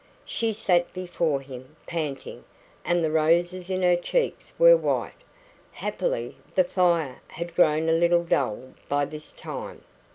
She 0.25 0.51
sat 0.51 0.91
before 0.93 1.41
him, 1.41 1.75
panting, 1.85 2.43
and 2.83 3.03
the 3.03 3.11
roses 3.11 3.69
in 3.69 3.83
her 3.83 3.95
cheeks 3.95 4.51
were 4.57 4.75
white. 4.75 5.13
Happily, 5.73 6.37
the 6.55 6.63
fire 6.63 7.21
had 7.27 7.53
grown 7.55 7.87
a 7.87 7.91
little 7.91 8.23
dull 8.23 8.73
by 8.89 9.05
this 9.05 9.31
time. 9.31 9.83